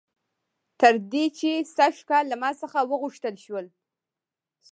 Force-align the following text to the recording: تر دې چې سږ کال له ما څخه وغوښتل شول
تر 0.79 0.93
دې 1.11 1.25
چې 1.37 1.51
سږ 1.75 1.95
کال 2.09 2.25
له 2.31 2.35
ما 2.43 2.51
څخه 2.61 2.79
وغوښتل 2.91 3.35
شول 3.45 3.65